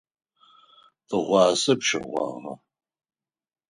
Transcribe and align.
Тыгъуасэ 1.07 1.73
пщэгъуагъэ. 1.79 2.53